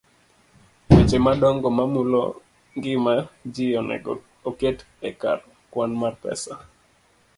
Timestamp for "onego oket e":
3.79-5.09